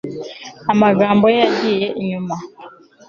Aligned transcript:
Amagambo 0.73 1.25
ye 1.29 1.35
yagiye 1.45 1.87
inyuma 2.01 2.35